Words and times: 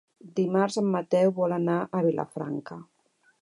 Dimarts 0.37 0.77
en 0.81 0.87
Mateu 0.95 1.33
vol 1.41 1.53
anar 1.59 1.77
a 1.85 2.01
Vilafranca. 2.07 2.81